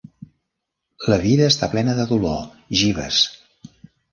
La 1.13 1.17
vida 1.25 1.51
està 1.53 1.69
plena 1.75 1.95
de 1.99 2.07
dolor, 2.13 2.41
Jeeves. 2.81 3.21